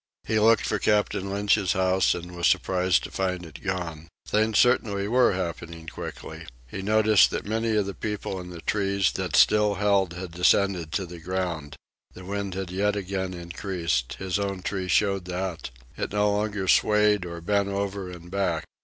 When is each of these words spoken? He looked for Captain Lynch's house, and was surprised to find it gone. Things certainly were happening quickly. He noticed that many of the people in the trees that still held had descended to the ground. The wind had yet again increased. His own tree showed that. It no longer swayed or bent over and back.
He 0.25 0.39
looked 0.39 0.65
for 0.65 0.79
Captain 0.79 1.31
Lynch's 1.31 1.73
house, 1.73 2.15
and 2.15 2.35
was 2.35 2.47
surprised 2.47 3.03
to 3.03 3.11
find 3.11 3.45
it 3.45 3.61
gone. 3.63 4.07
Things 4.27 4.57
certainly 4.57 5.07
were 5.07 5.33
happening 5.33 5.85
quickly. 5.85 6.47
He 6.65 6.81
noticed 6.81 7.29
that 7.29 7.45
many 7.45 7.75
of 7.75 7.85
the 7.85 7.93
people 7.93 8.39
in 8.39 8.49
the 8.49 8.61
trees 8.63 9.11
that 9.11 9.35
still 9.35 9.75
held 9.75 10.13
had 10.13 10.31
descended 10.31 10.91
to 10.93 11.05
the 11.05 11.19
ground. 11.19 11.75
The 12.15 12.25
wind 12.25 12.55
had 12.55 12.71
yet 12.71 12.95
again 12.95 13.35
increased. 13.35 14.13
His 14.17 14.39
own 14.39 14.63
tree 14.63 14.87
showed 14.87 15.25
that. 15.25 15.69
It 15.95 16.13
no 16.13 16.31
longer 16.31 16.67
swayed 16.67 17.23
or 17.23 17.39
bent 17.39 17.69
over 17.69 18.09
and 18.09 18.31
back. 18.31 18.63